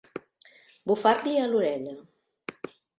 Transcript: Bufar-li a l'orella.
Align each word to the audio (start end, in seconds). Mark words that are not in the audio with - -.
Bufar-li 0.93 1.37
a 1.43 1.47
l'orella. 1.55 1.97